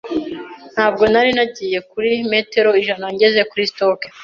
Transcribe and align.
Ntabwo 0.73 1.03
nari 1.11 1.31
nagiye 1.37 1.79
kuri 1.91 2.09
metero 2.31 2.69
ijana 2.81 3.07
ngeze 3.13 3.41
kuri 3.49 3.63
stock. 3.71 3.99